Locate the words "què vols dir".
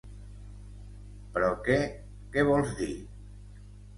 2.37-2.91